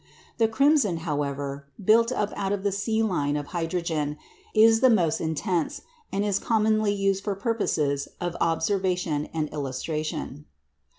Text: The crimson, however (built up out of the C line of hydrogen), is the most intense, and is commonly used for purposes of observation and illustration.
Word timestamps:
The 0.39 0.47
crimson, 0.47 0.97
however 1.05 1.67
(built 1.85 2.11
up 2.11 2.33
out 2.35 2.51
of 2.51 2.63
the 2.63 2.71
C 2.71 3.03
line 3.03 3.37
of 3.37 3.45
hydrogen), 3.53 4.17
is 4.55 4.79
the 4.79 4.89
most 4.89 5.21
intense, 5.21 5.81
and 6.11 6.25
is 6.25 6.39
commonly 6.39 6.91
used 6.91 7.23
for 7.23 7.35
purposes 7.35 8.07
of 8.19 8.35
observation 8.41 9.27
and 9.31 9.47
illustration. 9.49 10.45